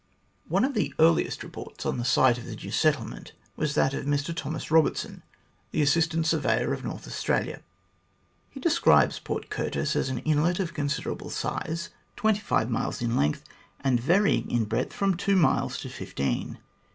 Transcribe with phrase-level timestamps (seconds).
[0.47, 3.23] One of the earliest reports on the site of the new settle THE FOUNDING OF
[3.23, 5.21] THE COLONY 45 ment was that of Mr Thomas Eobertson,
[5.69, 7.61] the Assistant Surveyor of North Australia.
[8.49, 13.43] He describes Port Curtis as an inlet of considerable size, twenty five miles in length,
[13.81, 16.57] and varying in breadth from two miles to fifteen.